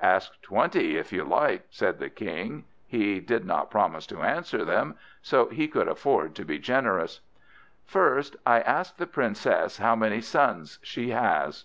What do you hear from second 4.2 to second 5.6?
answer them, so